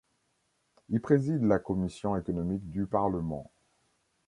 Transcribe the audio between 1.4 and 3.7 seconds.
la commission économique du Parlement.